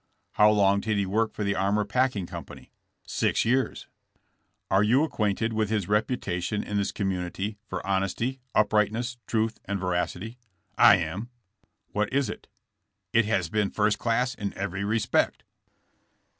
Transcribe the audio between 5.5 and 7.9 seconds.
with his reputation in this community for